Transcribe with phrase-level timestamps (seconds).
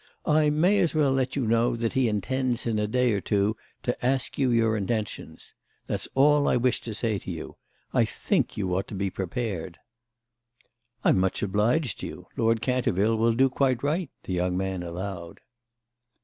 [0.25, 3.55] "I may as well let you know that he intends in a day or two
[3.83, 5.53] to ask you your intentions.
[5.85, 7.57] That's all I wished to say to you.
[7.93, 9.77] I think you ought to be prepared."
[11.03, 12.25] "I'm much obliged to you.
[12.35, 15.39] Lord Canterville will do quite right," the young man allowed.